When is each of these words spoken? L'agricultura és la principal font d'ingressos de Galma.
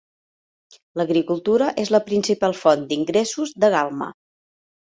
L'agricultura 1.01 1.67
és 1.83 1.93
la 1.97 2.01
principal 2.09 2.57
font 2.63 2.89
d'ingressos 2.93 3.55
de 3.65 3.71
Galma. 3.79 4.13